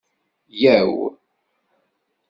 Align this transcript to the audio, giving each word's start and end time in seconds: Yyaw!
Yyaw! 0.61 0.93